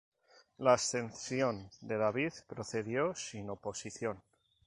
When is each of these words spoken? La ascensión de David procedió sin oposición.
La 0.57 0.73
ascensión 0.73 1.69
de 1.79 1.95
David 1.95 2.33
procedió 2.47 3.13
sin 3.13 3.51
oposición. 3.51 4.19